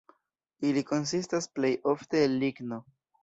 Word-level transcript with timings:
Ili 0.69 0.81
konsistas 0.91 1.49
plej 1.59 1.71
ofte 1.93 2.25
el 2.29 2.35
ligno. 2.47 2.81